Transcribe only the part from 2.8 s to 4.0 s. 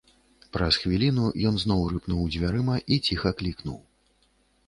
і ціха клікнуў.